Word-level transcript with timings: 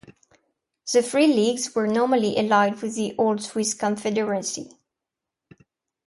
The 0.91 1.03
Three 1.03 1.27
Leagues 1.27 1.75
were 1.75 1.85
normally 1.85 2.35
allied 2.35 2.81
with 2.81 2.95
the 2.95 3.13
Old 3.19 3.43
Swiss 3.43 3.75
Confederacy. 3.75 4.71